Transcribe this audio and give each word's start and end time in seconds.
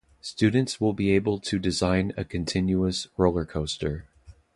Students 0.21 0.81
will 0.81 0.93
be 0.93 1.11
able 1.11 1.37
to 1.41 1.59
design 1.59 2.11
a 2.17 2.25
continuous 2.25 3.05
rollercoaster 3.19 4.05